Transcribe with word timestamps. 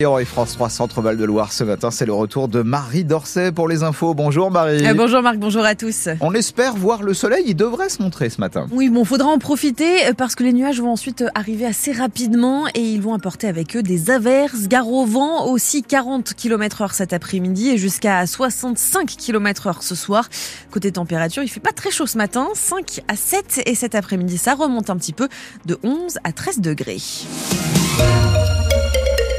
Et 0.00 0.24
France 0.24 0.52
3 0.52 0.68
Centre 0.68 1.02
Val 1.02 1.16
de 1.16 1.24
Loire 1.24 1.52
ce 1.52 1.64
matin, 1.64 1.90
c'est 1.90 2.06
le 2.06 2.12
retour 2.12 2.46
de 2.46 2.62
Marie 2.62 3.02
Dorset 3.02 3.50
pour 3.50 3.66
les 3.66 3.82
infos. 3.82 4.14
Bonjour 4.14 4.48
Marie. 4.48 4.86
Euh, 4.86 4.94
bonjour 4.94 5.22
Marc, 5.22 5.38
bonjour 5.38 5.64
à 5.64 5.74
tous. 5.74 6.08
On 6.20 6.34
espère 6.34 6.76
voir 6.76 7.02
le 7.02 7.14
soleil, 7.14 7.42
il 7.48 7.56
devrait 7.56 7.88
se 7.88 8.00
montrer 8.00 8.30
ce 8.30 8.40
matin. 8.40 8.68
Oui, 8.70 8.90
bon, 8.90 9.04
faudra 9.04 9.26
en 9.26 9.38
profiter 9.38 10.06
euh, 10.06 10.12
parce 10.16 10.36
que 10.36 10.44
les 10.44 10.52
nuages 10.52 10.80
vont 10.80 10.92
ensuite 10.92 11.22
euh, 11.22 11.30
arriver 11.34 11.66
assez 11.66 11.90
rapidement 11.90 12.68
et 12.76 12.80
ils 12.80 13.02
vont 13.02 13.12
apporter 13.12 13.48
avec 13.48 13.76
eux 13.76 13.82
des 13.82 14.12
averses, 14.12 14.68
gare 14.68 14.86
au 14.86 15.04
vent, 15.04 15.46
aussi 15.46 15.82
40 15.82 16.32
km 16.34 16.82
heure 16.82 16.94
cet 16.94 17.12
après-midi 17.12 17.70
et 17.70 17.76
jusqu'à 17.76 18.24
65 18.24 19.16
km 19.16 19.66
heure 19.66 19.82
ce 19.82 19.96
soir. 19.96 20.28
Côté 20.70 20.92
température, 20.92 21.42
il 21.42 21.48
fait 21.48 21.58
pas 21.58 21.72
très 21.72 21.90
chaud 21.90 22.06
ce 22.06 22.18
matin, 22.18 22.46
5 22.54 23.00
à 23.08 23.16
7 23.16 23.62
et 23.66 23.74
cet 23.74 23.96
après-midi 23.96 24.38
ça 24.38 24.54
remonte 24.54 24.90
un 24.90 24.96
petit 24.96 25.12
peu 25.12 25.28
de 25.66 25.76
11 25.82 26.18
à 26.22 26.30
13 26.30 26.60
degrés. 26.60 27.00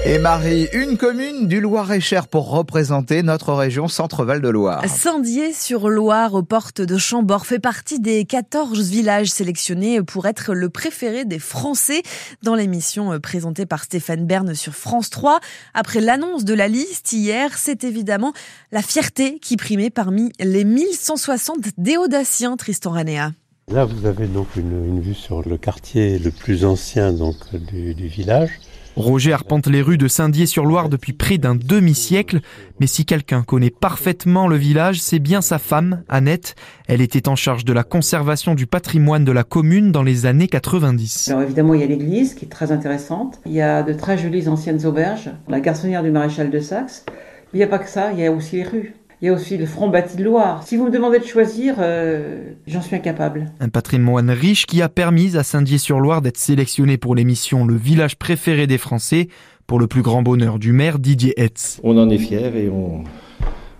Et 0.05 0.17
Marie, 0.17 0.69
une 0.71 0.97
commune 0.97 1.47
du 1.47 1.59
Loir-et-Cher 1.59 2.29
pour 2.29 2.49
représenter 2.49 3.21
notre 3.21 3.53
région 3.53 3.89
Centre-Val 3.89 4.41
de 4.41 4.47
Loire. 4.47 4.81
Saint-Dié-sur-Loire, 4.87 6.33
aux 6.35 6.41
portes 6.41 6.79
de 6.79 6.97
Chambord, 6.97 7.45
fait 7.45 7.59
partie 7.59 7.99
des 7.99 8.23
14 8.23 8.89
villages 8.89 9.29
sélectionnés 9.29 10.01
pour 10.01 10.25
être 10.25 10.53
le 10.53 10.69
préféré 10.69 11.25
des 11.25 11.37
Français 11.37 12.01
dans 12.43 12.55
l'émission 12.55 13.19
présentée 13.19 13.65
par 13.65 13.83
Stéphane 13.83 14.25
Bern 14.25 14.55
sur 14.55 14.73
France 14.73 15.09
3. 15.09 15.41
Après 15.73 15.99
l'annonce 15.99 16.45
de 16.45 16.53
la 16.53 16.69
liste 16.69 17.11
hier, 17.11 17.57
c'est 17.57 17.83
évidemment 17.83 18.31
la 18.71 18.81
fierté 18.81 19.37
qui 19.39 19.57
primait 19.57 19.89
parmi 19.89 20.31
les 20.39 20.63
1160 20.63 21.57
déodaciens, 21.77 22.55
Tristan 22.55 22.91
Ranea. 22.91 23.31
Là, 23.69 23.85
vous 23.85 24.05
avez 24.05 24.27
donc 24.27 24.47
une, 24.55 24.99
vue 25.01 25.13
sur 25.13 25.47
le 25.47 25.57
quartier 25.57 26.17
le 26.17 26.31
plus 26.31 26.63
ancien 26.63 27.11
donc, 27.11 27.35
du, 27.53 27.93
du 27.93 28.07
village. 28.07 28.49
Roger 28.95 29.31
arpente 29.31 29.67
les 29.67 29.81
rues 29.81 29.97
de 29.97 30.07
Saint-Dié-sur-Loire 30.07 30.89
depuis 30.89 31.13
près 31.13 31.37
d'un 31.37 31.55
demi-siècle, 31.55 32.41
mais 32.79 32.87
si 32.87 33.05
quelqu'un 33.05 33.43
connaît 33.43 33.69
parfaitement 33.69 34.47
le 34.47 34.57
village, 34.57 34.99
c'est 34.99 35.19
bien 35.19 35.41
sa 35.41 35.57
femme, 35.57 36.03
Annette. 36.09 36.55
Elle 36.87 37.01
était 37.01 37.29
en 37.29 37.35
charge 37.35 37.63
de 37.63 37.71
la 37.71 37.83
conservation 37.83 38.55
du 38.55 38.67
patrimoine 38.67 39.23
de 39.23 39.31
la 39.31 39.43
commune 39.43 39.91
dans 39.91 40.03
les 40.03 40.25
années 40.25 40.47
90. 40.47 41.29
Alors 41.29 41.43
évidemment, 41.43 41.73
il 41.75 41.81
y 41.81 41.83
a 41.83 41.87
l'église 41.87 42.33
qui 42.33 42.45
est 42.45 42.49
très 42.49 42.71
intéressante. 42.71 43.39
Il 43.45 43.53
y 43.53 43.61
a 43.61 43.83
de 43.83 43.93
très 43.93 44.17
jolies 44.17 44.49
anciennes 44.49 44.85
auberges, 44.85 45.31
la 45.47 45.59
garçonnière 45.59 46.03
du 46.03 46.11
maréchal 46.11 46.49
de 46.49 46.59
Saxe. 46.59 47.05
Il 47.53 47.57
n'y 47.57 47.63
a 47.63 47.67
pas 47.67 47.79
que 47.79 47.89
ça, 47.89 48.11
il 48.11 48.19
y 48.19 48.25
a 48.25 48.31
aussi 48.31 48.57
les 48.57 48.63
rues. 48.63 48.93
Il 49.21 49.25
y 49.25 49.29
a 49.29 49.33
aussi 49.33 49.57
le 49.57 49.65
front 49.65 49.89
bâti 49.89 50.15
de 50.15 50.23
Loire. 50.23 50.63
Si 50.63 50.77
vous 50.77 50.85
me 50.85 50.91
demandez 50.91 51.19
de 51.19 51.25
choisir, 51.25 51.75
euh, 51.79 52.53
j'en 52.67 52.81
suis 52.81 52.95
incapable. 52.95 53.51
Un 53.59 53.67
patrimoine 53.67 54.29
riche 54.29 54.65
qui 54.65 54.81
a 54.81 54.87
permis 54.87 55.35
à 55.35 55.43
Saint-Dié-sur-Loire 55.43 56.21
d'être 56.21 56.37
sélectionné 56.37 56.97
pour 56.97 57.15
l'émission 57.15 57.65
Le 57.65 57.75
village 57.75 58.15
préféré 58.15 58.65
des 58.65 58.77
Français, 58.77 59.27
pour 59.67 59.77
le 59.77 59.87
plus 59.87 60.03
grand 60.03 60.21
bonheur 60.21 60.57
du 60.57 60.71
maire 60.71 60.99
Didier 60.99 61.33
Hetz. 61.35 61.81
On 61.83 61.97
en 61.97 62.09
est 62.09 62.17
fiers 62.17 62.51
et 62.55 62.69
on, 62.69 63.03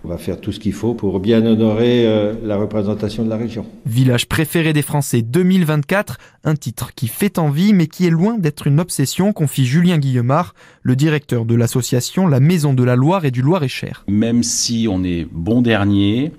on 0.04 0.08
va 0.08 0.18
faire 0.18 0.40
tout 0.40 0.52
ce 0.52 0.60
qu'il 0.60 0.72
faut 0.72 0.94
pour 0.94 1.20
bien 1.20 1.44
honorer 1.44 2.06
euh, 2.06 2.34
la 2.42 2.56
représentation 2.56 3.24
de 3.24 3.28
la 3.28 3.36
région. 3.36 3.66
Village 3.86 4.26
préféré 4.26 4.72
des 4.72 4.82
Français 4.82 5.22
2024, 5.22 6.18
un 6.44 6.54
titre 6.54 6.94
qui 6.94 7.08
fait 7.08 7.38
envie 7.38 7.72
mais 7.72 7.86
qui 7.86 8.06
est 8.06 8.10
loin 8.10 8.38
d'être 8.38 8.66
une 8.66 8.80
obsession, 8.80 9.32
confie 9.32 9.66
Julien 9.66 9.98
Guillemard, 9.98 10.54
le 10.82 10.96
directeur 10.96 11.44
de 11.44 11.54
l'association 11.54 12.26
La 12.26 12.40
Maison 12.40 12.72
de 12.72 12.84
la 12.84 12.96
Loire 12.96 13.24
et 13.24 13.30
du 13.30 13.42
Loir-et-Cher. 13.42 14.04
Même 14.08 14.42
si 14.42 14.86
on 14.90 15.04
est 15.04 15.26
bon 15.30 15.60
dernier, 15.60 16.32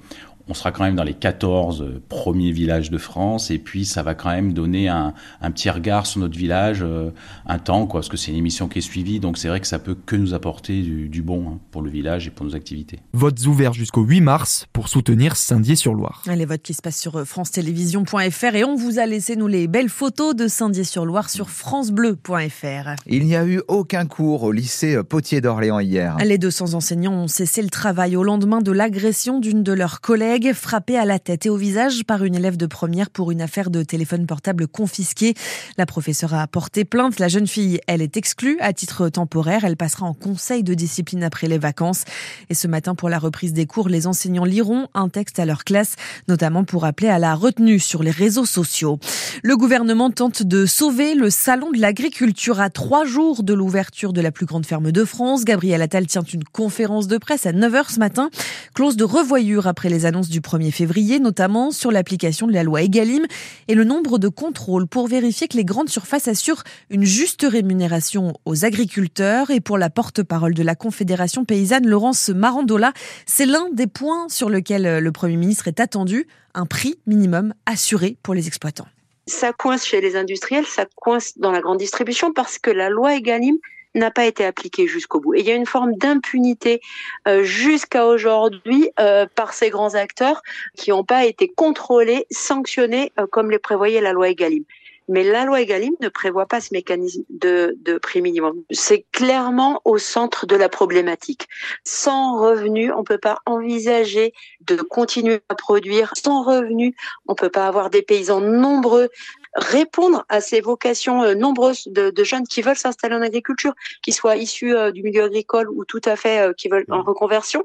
on 0.48 0.54
sera 0.54 0.72
quand 0.72 0.84
même 0.84 0.96
dans 0.96 1.04
les 1.04 1.14
14 1.14 1.86
premiers 2.10 2.52
villages 2.52 2.90
de 2.90 2.98
France 2.98 3.52
et 3.52 3.58
puis 3.58 3.86
ça 3.86 4.04
va 4.04 4.16
quand 4.16 4.30
même 4.30 4.54
donner 4.54 4.88
un, 4.88 5.14
petit 5.54 5.70
regard 5.70 6.06
sur 6.06 6.22
notre 6.22 6.38
village 6.38 6.80
euh, 6.82 7.12
un 7.46 7.60
temps 7.60 7.86
quoi 7.88 8.00
parce 8.00 8.10
que 8.10 8.18
c'est 8.18 8.32
une 8.32 8.38
émission 8.38 8.68
qui 8.68 8.80
est 8.80 8.82
suivie 8.82 9.20
donc 9.20 9.38
c'est 9.38 9.48
vrai 9.48 9.60
que 9.60 9.68
ça 9.68 9.80
peut 9.80 9.96
que 10.06 10.16
nous 10.16 10.34
apporter 10.34 10.82
du, 10.82 11.22
bon 11.22 11.46
hein, 11.48 11.60
pour 11.72 11.82
le 11.82 11.90
village 11.90 12.28
et 12.28 12.32
pour 12.32 12.46
nos 12.46 12.56
activités. 12.56 13.00
Votes 13.14 13.46
ouverts 13.46 13.74
jusqu'au 13.74 14.02
8 14.02 14.22
mars 14.22 14.66
pour 14.74 14.88
soutenir 14.88 15.36
Saint-Dié-sur-Loire. 15.36 16.24
Les 16.28 16.46
votes 16.46 16.62
qui 16.62 16.74
se 16.74 16.82
passent 16.82 17.00
sur 17.00 17.18
euh, 17.18 17.26
francetélévision.fr 17.26 18.56
et 18.56 18.64
on 18.64 18.76
vous 18.76 19.00
a 19.00 19.06
laissé 19.06 19.36
nous 19.36 19.48
les 19.48 19.68
belles 19.68 19.90
photos 19.90 20.36
de 20.36 20.48
Saint-Dié-sur-Loire 20.48 21.30
sur 21.30 21.50
francebleu.fr. 21.50 22.96
Il 23.08 23.26
n'y 23.26 23.36
a 23.36 23.46
eu 23.46 23.62
aucun 23.68 24.06
cours 24.06 24.44
au 24.44 24.52
lycée 24.52 25.02
Potier 25.04 25.42
d'Orléans 25.42 25.80
hier. 25.80 26.18
Les 26.24 26.38
200 26.38 26.74
enseignants 26.74 27.14
ont 27.14 27.28
cessé 27.28 27.62
le 27.62 27.70
travail 27.70 28.16
au 28.16 28.24
lendemain 28.24 28.62
de 28.62 28.72
l'agression 28.72 29.40
d'une 29.40 29.64
de 29.64 29.74
leurs 29.74 30.02
collègues 30.02 30.41
frappé 30.54 30.98
à 30.98 31.06
la 31.06 31.20
tête 31.20 31.46
et 31.46 31.50
au 31.50 31.56
visage 31.56 32.04
par 32.04 32.24
une 32.24 32.36
élève 32.36 32.58
de 32.58 32.66
première 32.66 33.10
pour 33.10 33.32
une 33.32 33.42
affaire 33.42 33.70
de 33.70 33.84
téléphone 33.84 34.26
portable 34.26 34.68
confisqué. 34.68 35.36
La 35.78 35.86
professeure 35.86 36.34
a 36.34 36.48
porté 36.48 36.84
plainte. 36.84 37.20
La 37.20 37.28
jeune 37.28 37.48
fille, 37.48 37.80
elle 37.88 38.02
est 38.02 38.18
exclue 38.18 38.58
à 38.60 38.74
titre 38.74 39.10
temporaire. 39.10 39.64
Elle 39.64 39.78
passera 39.78 40.06
en 40.06 40.14
conseil 40.14 40.64
de 40.64 40.74
discipline 40.74 41.24
après 41.24 41.48
les 41.48 41.60
vacances. 41.60 42.04
Et 42.50 42.56
ce 42.56 42.68
matin, 42.68 42.96
pour 42.96 43.10
la 43.10 43.20
reprise 43.20 43.54
des 43.54 43.66
cours, 43.66 43.88
les 43.88 44.08
enseignants 44.08 44.44
liront 44.44 44.88
un 44.94 45.10
texte 45.10 45.40
à 45.40 45.46
leur 45.46 45.64
classe, 45.64 45.96
notamment 46.28 46.64
pour 46.64 46.86
appeler 46.86 47.10
à 47.10 47.20
la 47.20 47.36
retenue 47.36 47.80
sur 47.80 48.02
les 48.02 48.12
réseaux 48.12 48.46
sociaux. 48.46 49.00
Le 49.44 49.56
gouvernement 49.56 50.10
tente 50.10 50.44
de 50.44 50.66
sauver 50.66 51.14
le 51.14 51.30
salon 51.30 51.72
de 51.72 51.80
l'agriculture 51.80 52.60
à 52.60 52.70
trois 52.70 53.06
jours 53.06 53.44
de 53.44 53.54
l'ouverture 53.54 54.14
de 54.14 54.22
la 54.22 54.32
plus 54.32 54.46
grande 54.46 54.66
ferme 54.66 54.92
de 54.92 55.06
France. 55.06 55.46
Gabriel 55.46 55.82
Attal 55.82 56.08
tient 56.08 56.24
une 56.24 56.44
conférence 56.44 57.08
de 57.08 57.18
presse 57.18 57.46
à 57.46 57.52
9h 57.52 57.92
ce 57.94 58.00
matin. 58.00 58.30
Clause 58.74 58.96
de 58.96 59.04
revoyure 59.04 59.68
après 59.68 59.90
les 59.90 60.06
annonces 60.06 60.21
du 60.30 60.42
1er 60.42 60.72
février, 60.72 61.20
notamment 61.20 61.72
sur 61.72 61.92
l'application 61.92 62.48
de 62.48 62.54
la 62.54 62.64
loi 62.64 62.82
Egalim 62.82 63.26
et 63.68 63.76
le 63.76 63.84
nombre 63.84 64.18
de 64.18 64.28
contrôles 64.28 64.88
pour 64.88 65.08
vérifier 65.08 65.48
que 65.48 65.58
les 65.58 65.66
grandes 65.66 65.90
surfaces 65.90 66.28
assurent 66.28 66.64
une 66.90 67.04
juste 67.04 67.46
rémunération 67.48 68.34
aux 68.46 68.66
agriculteurs. 68.66 69.52
Et 69.52 69.62
pour 69.62 69.78
la 69.78 69.90
porte-parole 69.90 70.54
de 70.54 70.64
la 70.64 70.76
Confédération 70.76 71.46
paysanne, 71.46 71.88
Laurence 71.88 72.30
Marandola, 72.30 72.94
c'est 73.26 73.46
l'un 73.46 73.70
des 73.72 73.88
points 73.88 74.28
sur 74.30 74.50
lequel 74.50 75.00
le 75.00 75.12
Premier 75.12 75.38
ministre 75.38 75.68
est 75.68 75.80
attendu, 75.80 76.28
un 76.54 76.66
prix 76.66 77.00
minimum 77.08 77.54
assuré 77.66 78.18
pour 78.24 78.34
les 78.34 78.48
exploitants. 78.48 78.88
Ça 79.28 79.54
coince 79.54 79.86
chez 79.86 80.02
les 80.02 80.16
industriels, 80.16 80.66
ça 80.66 80.86
coince 80.96 81.38
dans 81.38 81.52
la 81.52 81.62
grande 81.62 81.78
distribution 81.78 82.34
parce 82.34 82.58
que 82.58 82.72
la 82.72 82.90
loi 82.90 83.16
Egalim 83.16 83.58
n'a 83.96 84.12
pas 84.12 84.26
été 84.26 84.46
appliqué 84.46 84.88
jusqu'au 84.88 85.20
bout. 85.20 85.36
Et 85.36 85.42
il 85.42 85.46
y 85.46 85.52
a 85.52 85.56
une 85.56 85.66
forme 85.66 85.96
d'impunité 85.96 86.82
euh, 87.28 87.44
jusqu'à 87.44 88.06
aujourd'hui 88.06 88.90
euh, 89.00 89.26
par 89.36 89.54
ces 89.54 89.70
grands 89.70 89.96
acteurs 89.96 90.42
qui 90.76 90.92
n'ont 90.92 91.04
pas 91.04 91.26
été 91.26 91.48
contrôlés, 91.50 92.26
sanctionnés 92.32 93.12
euh, 93.20 93.28
comme 93.28 93.52
les 93.52 93.60
prévoyait 93.60 94.02
la 94.02 94.14
loi 94.14 94.30
Egalim. 94.30 94.64
Mais 95.08 95.24
la 95.24 95.44
loi 95.44 95.62
Egalim 95.62 95.94
ne 96.00 96.08
prévoit 96.08 96.46
pas 96.46 96.62
ce 96.62 96.70
mécanisme 96.72 97.24
de, 97.30 97.76
de 97.82 97.98
prix 97.98 98.22
minimum. 98.22 98.64
C'est 98.72 99.06
clairement 99.12 99.82
au 99.84 99.98
centre 99.98 100.46
de 100.46 100.56
la 100.56 100.70
problématique. 100.70 101.50
Sans 101.84 102.40
revenus, 102.40 102.94
on 102.96 103.04
peut 103.04 103.18
pas 103.18 103.40
envisager 103.46 104.32
de 104.62 104.76
continuer 104.78 105.42
à 105.50 105.56
produire. 105.56 106.14
Sans 106.16 106.44
revenus, 106.44 106.94
on 107.28 107.36
peut 107.36 107.50
pas 107.50 107.68
avoir 107.68 107.90
des 107.90 108.04
paysans 108.04 108.40
nombreux 108.40 109.10
répondre 109.56 110.26
à 110.30 110.42
ces 110.42 110.62
vocations 110.62 111.24
euh, 111.24 111.36
nombreuses 111.36 111.88
de, 111.88 112.12
jeunes 112.24 112.48
qui 112.48 112.62
veulent 112.62 112.78
s'installer 112.78 113.16
en 113.16 113.22
agriculture, 113.22 113.74
qui 114.04 114.12
soient 114.12 114.38
issus 114.38 114.76
euh, 114.76 114.92
du 114.92 115.04
milieu 115.04 115.24
agricole 115.24 115.70
ou 115.70 115.86
tout 115.86 116.02
à 116.06 116.16
fait 116.16 116.40
euh, 116.40 116.54
qui 116.54 116.70
veulent 116.70 116.86
en 116.90 117.02
reconversion. 117.02 117.64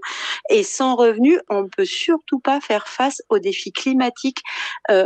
Et 0.51 0.63
sans 0.63 0.97
revenus, 0.97 1.39
on 1.49 1.63
ne 1.63 1.69
peut 1.69 1.85
surtout 1.85 2.41
pas 2.41 2.61
faire 2.61 2.89
face 2.89 3.23
aux 3.29 3.39
défis 3.39 3.73
climatiques, 3.73 4.43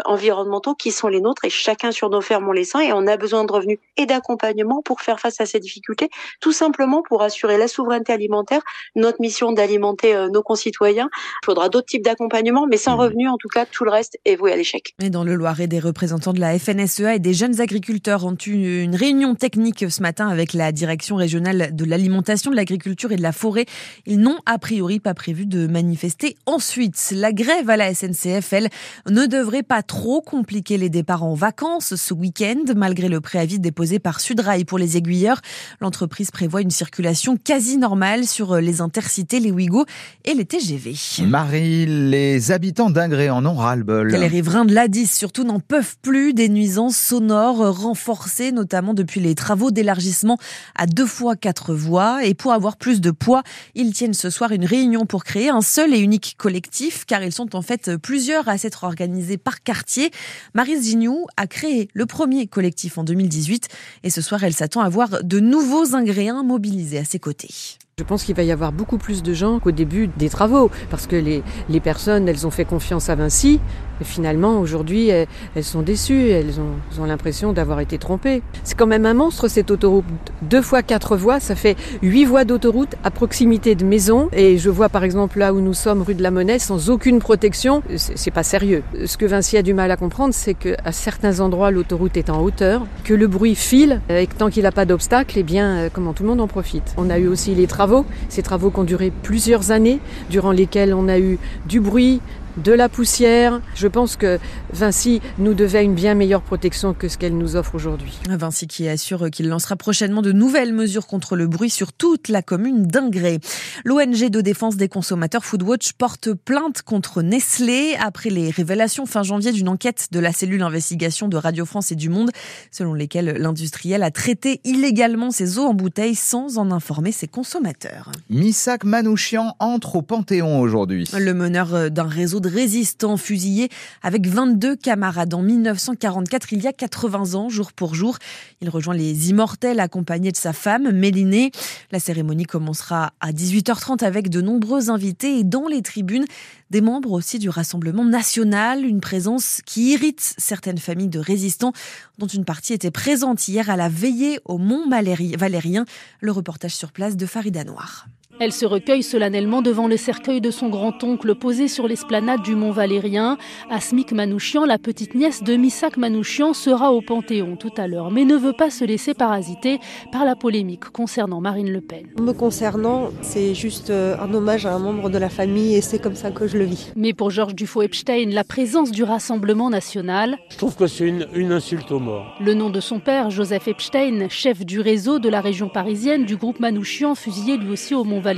environnementaux 0.04 0.74
qui 0.74 0.92
sont 0.92 1.08
les 1.08 1.20
nôtres 1.20 1.44
et 1.44 1.50
chacun 1.50 1.92
sur 1.92 2.10
nos 2.10 2.20
fermes 2.20 2.48
on 2.48 2.52
les 2.52 2.64
sent 2.64 2.88
et 2.88 2.92
on 2.92 3.06
a 3.06 3.16
besoin 3.16 3.44
de 3.44 3.52
revenus 3.52 3.78
et 3.96 4.06
d'accompagnement 4.06 4.82
pour 4.82 5.00
faire 5.00 5.20
face 5.20 5.40
à 5.40 5.46
ces 5.46 5.58
difficultés, 5.58 6.10
tout 6.40 6.52
simplement 6.52 7.02
pour 7.02 7.22
assurer 7.22 7.56
la 7.56 7.68
souveraineté 7.68 8.12
alimentaire, 8.12 8.60
notre 8.94 9.20
mission 9.20 9.52
d'alimenter 9.52 10.28
nos 10.30 10.42
concitoyens. 10.42 11.08
Il 11.42 11.46
faudra 11.46 11.68
d'autres 11.68 11.86
types 11.86 12.04
d'accompagnement, 12.04 12.66
mais 12.66 12.76
sans 12.76 12.96
mmh. 12.96 13.00
revenus, 13.00 13.30
en 13.30 13.36
tout 13.36 13.48
cas, 13.48 13.66
tout 13.66 13.84
le 13.84 13.90
reste 13.90 14.18
est 14.24 14.36
voué 14.36 14.52
à 14.52 14.56
l'échec. 14.56 14.94
Et 15.02 15.10
dans 15.10 15.24
le 15.24 15.34
Loiret, 15.34 15.66
des 15.66 15.80
représentants 15.80 16.32
de 16.32 16.40
la 16.40 16.58
FNSEA 16.70 17.16
et 17.16 17.18
des 17.18 17.34
jeunes 17.34 17.60
agriculteurs 17.60 18.24
ont 18.24 18.36
eu 18.46 18.82
une 18.82 18.94
réunion 18.94 19.34
technique 19.34 19.84
ce 19.90 20.02
matin 20.02 20.28
avec 20.28 20.52
la 20.52 20.70
direction 20.70 21.16
régionale 21.16 21.74
de 21.74 21.84
l'alimentation, 21.84 22.50
de 22.50 22.56
l'agriculture 22.56 23.10
et 23.10 23.16
de 23.16 23.22
la 23.22 23.32
forêt. 23.32 23.66
Ils 24.06 24.20
n'ont 24.20 24.38
a 24.46 24.58
priori 24.58 25.00
pas 25.00 25.14
prévu 25.14 25.46
de 25.46 25.66
manifester 25.66 26.36
ensuite. 26.46 27.12
La 27.16 27.32
grève 27.32 27.70
à 27.70 27.76
la 27.76 27.92
SNCF, 27.92 28.52
elle, 28.52 28.68
ne 29.08 29.26
devrait 29.26 29.64
pas 29.64 29.82
trop 29.82 30.20
compliquer 30.20 30.76
les 30.76 30.88
départs 30.88 31.24
en 31.24 31.34
vacances 31.34 31.96
ce 31.96 32.14
week-end, 32.14 32.62
malgré 32.76 33.08
le 33.08 33.20
préavis 33.20 33.58
déposé 33.58 33.98
par 33.98 34.20
Sudrail 34.20 34.64
pour 34.64 34.78
les 34.78 34.96
aiguilleurs. 34.96 35.40
L'entreprise 35.80 36.30
prévoit 36.30 36.60
une 36.60 36.70
circulation 36.70 37.36
quasi 37.36 37.78
normale 37.78 38.26
sur 38.26 38.56
les 38.56 38.80
intercités, 38.80 39.40
les 39.40 39.50
Ouigo 39.50 39.86
et 40.24 40.34
les 40.34 40.44
TGV. 40.44 40.94
Marie, 41.26 41.86
les 41.86 42.52
habitants 42.52 42.90
d'Ingré 42.90 43.28
en 43.28 43.44
ont 43.44 43.54
ras-le-bol. 43.54 44.12
Les 44.12 44.28
riverains 44.28 44.64
de 44.64 44.74
l'A10 44.74 45.12
surtout 45.12 45.44
n'en 45.44 45.58
peuvent 45.58 45.96
plus 46.02 46.32
des 46.32 46.48
nuisances 46.60 46.96
sonores 46.96 47.80
renforcées, 47.80 48.52
notamment 48.52 48.92
depuis 48.92 49.18
les 49.20 49.34
travaux 49.34 49.70
d'élargissement 49.70 50.36
à 50.76 50.86
deux 50.86 51.06
fois 51.06 51.34
quatre 51.34 51.72
voies. 51.72 52.22
Et 52.24 52.34
pour 52.34 52.52
avoir 52.52 52.76
plus 52.76 53.00
de 53.00 53.10
poids, 53.10 53.42
ils 53.74 53.94
tiennent 53.94 54.14
ce 54.14 54.28
soir 54.28 54.52
une 54.52 54.66
réunion 54.66 55.06
pour 55.06 55.24
créer 55.24 55.48
un 55.48 55.62
seul 55.62 55.94
et 55.94 55.98
unique 55.98 56.34
collectif, 56.36 57.06
car 57.06 57.22
ils 57.22 57.32
sont 57.32 57.56
en 57.56 57.62
fait 57.62 57.96
plusieurs 57.96 58.48
à 58.48 58.58
s'être 58.58 58.84
organisés 58.84 59.38
par 59.38 59.62
quartier. 59.62 60.10
Marise 60.54 60.84
Gignoux 60.84 61.26
a 61.38 61.46
créé 61.46 61.88
le 61.94 62.04
premier 62.04 62.46
collectif 62.46 62.98
en 62.98 63.04
2018 63.04 63.68
et 64.02 64.10
ce 64.10 64.20
soir, 64.20 64.44
elle 64.44 64.52
s'attend 64.52 64.82
à 64.82 64.88
voir 64.90 65.24
de 65.24 65.40
nouveaux 65.40 65.94
ingrédients 65.94 66.44
mobilisés 66.44 66.98
à 66.98 67.04
ses 67.04 67.18
côtés. 67.18 67.78
Je 67.98 68.04
pense 68.04 68.24
qu'il 68.24 68.34
va 68.34 68.42
y 68.42 68.52
avoir 68.52 68.72
beaucoup 68.72 68.98
plus 68.98 69.22
de 69.22 69.32
gens 69.34 69.60
qu'au 69.60 69.72
début 69.72 70.08
des 70.08 70.28
travaux, 70.30 70.70
parce 70.90 71.06
que 71.06 71.16
les, 71.16 71.42
les 71.68 71.80
personnes, 71.80 72.28
elles 72.28 72.46
ont 72.46 72.50
fait 72.50 72.64
confiance 72.64 73.08
à 73.08 73.14
Vinci, 73.14 73.60
mais 74.00 74.06
finalement, 74.06 74.60
aujourd'hui, 74.60 75.08
elles, 75.08 75.64
sont 75.64 75.82
déçues, 75.82 76.30
elles 76.30 76.60
ont, 76.60 77.04
l'impression 77.04 77.52
d'avoir 77.52 77.80
été 77.80 77.98
trompées. 77.98 78.42
C'est 78.62 78.76
quand 78.76 78.86
même 78.86 79.06
un 79.06 79.14
monstre, 79.14 79.48
cette 79.48 79.70
autoroute. 79.70 80.04
Deux 80.42 80.62
fois 80.62 80.82
quatre 80.82 81.16
voies, 81.16 81.40
ça 81.40 81.54
fait 81.54 81.76
huit 82.02 82.24
voies 82.24 82.44
d'autoroute 82.44 82.94
à 83.04 83.10
proximité 83.10 83.74
de 83.74 83.84
maisons. 83.84 84.28
Et 84.32 84.58
je 84.58 84.70
vois 84.70 84.88
par 84.88 85.02
exemple 85.04 85.38
là 85.38 85.52
où 85.52 85.60
nous 85.60 85.74
sommes, 85.74 86.02
rue 86.02 86.14
de 86.14 86.22
la 86.22 86.30
Monnaie, 86.30 86.58
sans 86.58 86.90
aucune 86.90 87.18
protection, 87.18 87.82
c'est 87.96 88.30
pas 88.30 88.42
sérieux. 88.42 88.82
Ce 89.06 89.16
que 89.16 89.26
Vinci 89.26 89.56
a 89.56 89.62
du 89.62 89.74
mal 89.74 89.90
à 89.90 89.96
comprendre, 89.96 90.34
c'est 90.34 90.54
qu'à 90.54 90.92
certains 90.92 91.40
endroits, 91.40 91.70
l'autoroute 91.70 92.16
est 92.16 92.30
en 92.30 92.42
hauteur, 92.42 92.86
que 93.04 93.14
le 93.14 93.26
bruit 93.26 93.54
file, 93.54 94.00
et 94.08 94.26
que 94.26 94.34
tant 94.34 94.50
qu'il 94.50 94.62
n'a 94.62 94.72
pas 94.72 94.84
d'obstacle, 94.84 95.38
eh 95.38 95.42
bien, 95.42 95.88
comment 95.92 96.12
tout 96.12 96.22
le 96.22 96.28
monde 96.28 96.40
en 96.40 96.48
profite. 96.48 96.94
On 96.96 97.10
a 97.10 97.18
eu 97.18 97.28
aussi 97.28 97.54
les 97.54 97.66
travaux 97.66 98.04
ces 98.28 98.42
travaux 98.42 98.70
qui 98.70 98.78
ont 98.78 98.84
duré 98.84 99.12
plusieurs 99.22 99.70
années, 99.70 100.00
durant 100.30 100.52
lesquels 100.52 100.94
on 100.94 101.08
a 101.08 101.18
eu 101.18 101.38
du 101.66 101.80
bruit, 101.80 102.20
de 102.62 102.72
la 102.72 102.88
poussière. 102.88 103.60
Je 103.74 103.88
pense 103.88 104.16
que 104.16 104.38
Vinci 104.72 105.20
nous 105.38 105.54
devait 105.54 105.84
une 105.84 105.94
bien 105.94 106.14
meilleure 106.14 106.42
protection 106.42 106.94
que 106.94 107.08
ce 107.08 107.18
qu'elle 107.18 107.36
nous 107.36 107.56
offre 107.56 107.74
aujourd'hui. 107.74 108.18
Vinci 108.28 108.66
qui 108.66 108.88
assure 108.88 109.30
qu'il 109.30 109.48
lancera 109.48 109.76
prochainement 109.76 110.22
de 110.22 110.32
nouvelles 110.32 110.72
mesures 110.72 111.06
contre 111.06 111.36
le 111.36 111.46
bruit 111.46 111.70
sur 111.70 111.92
toute 111.92 112.28
la 112.28 112.42
commune 112.42 112.86
d'Ingré. 112.86 113.40
L'ONG 113.84 114.28
de 114.28 114.40
défense 114.40 114.76
des 114.76 114.88
consommateurs 114.88 115.44
Foodwatch 115.44 115.92
porte 115.94 116.32
plainte 116.34 116.82
contre 116.82 117.22
Nestlé 117.22 117.96
après 118.00 118.30
les 118.30 118.50
révélations 118.50 119.06
fin 119.06 119.22
janvier 119.22 119.52
d'une 119.52 119.68
enquête 119.68 120.08
de 120.12 120.20
la 120.20 120.32
cellule 120.32 120.62
investigation 120.62 121.28
de 121.28 121.36
Radio 121.36 121.64
France 121.64 121.92
et 121.92 121.96
du 121.96 122.08
Monde 122.08 122.30
selon 122.70 122.94
lesquelles 122.94 123.36
l'industriel 123.38 124.02
a 124.02 124.10
traité 124.10 124.60
illégalement 124.64 125.30
ses 125.30 125.58
eaux 125.58 125.66
en 125.66 125.74
bouteille 125.74 126.14
sans 126.14 126.58
en 126.58 126.70
informer 126.70 127.12
ses 127.12 127.28
consommateurs. 127.28 128.12
Missak 128.28 128.84
Manouchian 128.84 129.54
entre 129.58 129.96
au 129.96 130.02
Panthéon 130.02 130.60
aujourd'hui. 130.60 131.08
Le 131.18 131.34
meneur 131.34 131.90
d'un 131.90 132.04
réseau 132.04 132.40
de 132.40 132.49
résistants 132.52 133.16
fusillés 133.16 133.68
avec 134.02 134.26
22 134.26 134.76
camarades 134.76 135.34
en 135.34 135.42
1944, 135.42 136.52
il 136.52 136.62
y 136.62 136.66
a 136.66 136.72
80 136.72 137.34
ans, 137.34 137.48
jour 137.48 137.72
pour 137.72 137.94
jour. 137.94 138.18
Il 138.60 138.68
rejoint 138.68 138.94
les 138.94 139.30
immortels 139.30 139.80
accompagné 139.80 140.32
de 140.32 140.36
sa 140.36 140.52
femme, 140.52 140.90
Mélinée. 140.90 141.50
La 141.92 142.00
cérémonie 142.00 142.44
commencera 142.44 143.12
à 143.20 143.32
18h30 143.32 144.04
avec 144.04 144.28
de 144.28 144.40
nombreux 144.40 144.90
invités 144.90 145.38
et 145.38 145.44
dans 145.44 145.68
les 145.68 145.82
tribunes, 145.82 146.24
des 146.70 146.80
membres 146.80 147.12
aussi 147.12 147.38
du 147.38 147.48
Rassemblement 147.48 148.04
national, 148.04 148.84
une 148.84 149.00
présence 149.00 149.60
qui 149.66 149.92
irrite 149.92 150.34
certaines 150.38 150.78
familles 150.78 151.08
de 151.08 151.18
résistants, 151.18 151.72
dont 152.18 152.26
une 152.26 152.44
partie 152.44 152.72
était 152.72 152.90
présente 152.90 153.48
hier 153.48 153.70
à 153.70 153.76
la 153.76 153.88
veillée 153.88 154.38
au 154.44 154.58
Mont 154.58 154.88
Valérien. 154.88 155.84
Le 156.20 156.32
reportage 156.32 156.74
sur 156.74 156.92
place 156.92 157.16
de 157.16 157.26
Farida 157.26 157.64
Noir. 157.64 158.06
Elle 158.42 158.52
se 158.52 158.64
recueille 158.64 159.02
solennellement 159.02 159.60
devant 159.60 159.86
le 159.86 159.98
cercueil 159.98 160.40
de 160.40 160.50
son 160.50 160.70
grand-oncle 160.70 161.34
posé 161.34 161.68
sur 161.68 161.86
l'esplanade 161.86 162.40
du 162.40 162.54
Mont 162.54 162.70
Valérien. 162.70 163.36
Asmik 163.68 164.12
Manouchian, 164.12 164.64
la 164.64 164.78
petite 164.78 165.14
nièce 165.14 165.42
de 165.42 165.56
Missak 165.56 165.98
Manouchian, 165.98 166.54
sera 166.54 166.90
au 166.90 167.02
Panthéon 167.02 167.56
tout 167.56 167.72
à 167.76 167.86
l'heure, 167.86 168.10
mais 168.10 168.24
ne 168.24 168.36
veut 168.36 168.54
pas 168.54 168.70
se 168.70 168.82
laisser 168.82 169.12
parasiter 169.12 169.78
par 170.10 170.24
la 170.24 170.36
polémique 170.36 170.84
concernant 170.84 171.42
Marine 171.42 171.70
Le 171.70 171.82
Pen. 171.82 172.06
Me 172.18 172.32
concernant, 172.32 173.10
c'est 173.20 173.54
juste 173.54 173.90
euh, 173.90 174.16
un 174.18 174.32
hommage 174.32 174.64
à 174.64 174.72
un 174.72 174.78
membre 174.78 175.10
de 175.10 175.18
la 175.18 175.28
famille 175.28 175.74
et 175.74 175.82
c'est 175.82 175.98
comme 175.98 176.16
ça 176.16 176.30
que 176.30 176.46
je 176.46 176.56
le 176.56 176.64
vis. 176.64 176.92
Mais 176.96 177.12
pour 177.12 177.28
Georges 177.28 177.54
Dufaux-Epstein, 177.54 178.30
la 178.30 178.44
présence 178.44 178.90
du 178.90 179.02
Rassemblement 179.02 179.68
national... 179.68 180.38
Je 180.48 180.56
trouve 180.56 180.76
que 180.76 180.86
c'est 180.86 181.06
une, 181.06 181.26
une 181.34 181.52
insulte 181.52 181.92
aux 181.92 182.00
morts. 182.00 182.38
Le 182.40 182.54
nom 182.54 182.70
de 182.70 182.80
son 182.80 183.00
père, 183.00 183.28
Joseph 183.28 183.68
Epstein, 183.68 184.30
chef 184.30 184.64
du 184.64 184.80
réseau 184.80 185.18
de 185.18 185.28
la 185.28 185.42
région 185.42 185.68
parisienne 185.68 186.24
du 186.24 186.38
groupe 186.38 186.58
Manouchian, 186.58 187.14
fusillé 187.14 187.58
lui 187.58 187.68
aussi 187.68 187.94
au 187.94 188.04
Mont 188.04 188.20
Valérien, 188.20 188.29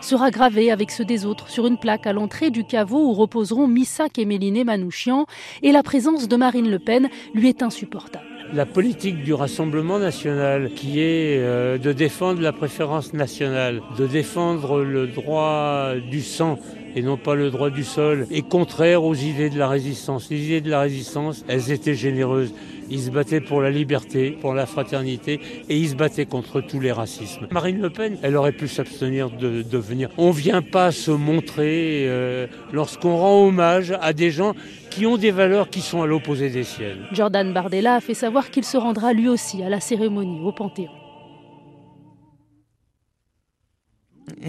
sera 0.00 0.30
gravé 0.30 0.70
avec 0.70 0.90
ceux 0.90 1.04
des 1.04 1.26
autres 1.26 1.48
sur 1.48 1.66
une 1.66 1.78
plaque 1.78 2.06
à 2.06 2.12
l'entrée 2.12 2.50
du 2.50 2.64
caveau 2.64 3.08
où 3.08 3.12
reposeront 3.12 3.66
Missak 3.66 4.18
et 4.18 4.24
Méliné 4.24 4.64
Manouchian 4.64 5.26
et 5.62 5.72
la 5.72 5.82
présence 5.82 6.28
de 6.28 6.36
Marine 6.36 6.70
Le 6.70 6.78
Pen 6.78 7.08
lui 7.34 7.48
est 7.48 7.62
insupportable. 7.62 8.24
La 8.54 8.64
politique 8.64 9.22
du 9.24 9.34
Rassemblement 9.34 9.98
national, 9.98 10.70
qui 10.74 11.00
est 11.00 11.38
euh, 11.38 11.76
de 11.76 11.92
défendre 11.92 12.40
la 12.40 12.52
préférence 12.52 13.12
nationale, 13.12 13.82
de 13.98 14.06
défendre 14.06 14.80
le 14.80 15.06
droit 15.06 15.92
du 16.10 16.22
sang 16.22 16.58
et 16.96 17.02
non 17.02 17.18
pas 17.18 17.34
le 17.34 17.50
droit 17.50 17.68
du 17.68 17.84
sol, 17.84 18.26
est 18.30 18.48
contraire 18.48 19.04
aux 19.04 19.14
idées 19.14 19.50
de 19.50 19.58
la 19.58 19.68
résistance. 19.68 20.30
Les 20.30 20.46
idées 20.46 20.60
de 20.62 20.70
la 20.70 20.80
résistance, 20.80 21.44
elles 21.46 21.70
étaient 21.70 21.94
généreuses. 21.94 22.54
Ils 22.90 23.00
se 23.00 23.10
battaient 23.10 23.40
pour 23.40 23.60
la 23.60 23.70
liberté, 23.70 24.30
pour 24.30 24.54
la 24.54 24.66
fraternité, 24.66 25.40
et 25.68 25.76
ils 25.76 25.90
se 25.90 25.94
battaient 25.94 26.26
contre 26.26 26.60
tous 26.60 26.80
les 26.80 26.92
racismes. 26.92 27.46
Marine 27.50 27.80
Le 27.80 27.90
Pen, 27.90 28.18
elle 28.22 28.36
aurait 28.36 28.52
pu 28.52 28.68
s'abstenir 28.68 29.30
de, 29.30 29.78
venir. 29.78 30.08
On 30.18 30.28
ne 30.28 30.32
vient 30.32 30.62
pas 30.62 30.90
se 30.90 31.10
montrer 31.10 32.06
euh, 32.08 32.46
lorsqu'on 32.72 33.16
rend 33.16 33.46
hommage 33.46 33.94
à 34.00 34.12
des 34.12 34.30
gens 34.30 34.54
qui 34.90 35.06
ont 35.06 35.16
des 35.16 35.30
valeurs 35.30 35.70
qui 35.70 35.80
sont 35.80 36.02
à 36.02 36.06
l'opposé 36.06 36.50
des 36.50 36.64
siennes. 36.64 37.06
Jordan 37.12 37.52
Bardella 37.52 37.96
a 37.96 38.00
fait 38.00 38.14
savoir 38.14 38.50
qu'il 38.50 38.64
se 38.64 38.76
rendra 38.76 39.12
lui 39.12 39.28
aussi 39.28 39.62
à 39.62 39.68
la 39.68 39.80
cérémonie 39.80 40.40
au 40.42 40.52
Panthéon. 40.52 40.97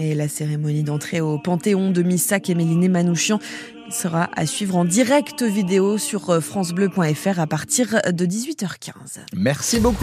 Et 0.02 0.14
la 0.14 0.28
cérémonie 0.28 0.82
d'entrée 0.82 1.20
au 1.20 1.38
Panthéon 1.38 1.90
de 1.90 2.02
Missak 2.02 2.48
et 2.48 2.54
Méliné 2.54 2.88
Manouchian 2.88 3.38
sera 3.90 4.30
à 4.34 4.46
suivre 4.46 4.76
en 4.76 4.86
direct 4.86 5.42
vidéo 5.42 5.98
sur 5.98 6.42
francebleu.fr 6.42 7.38
à 7.38 7.46
partir 7.46 8.00
de 8.10 8.24
18h15. 8.24 9.18
Merci 9.34 9.78
beaucoup. 9.78 9.98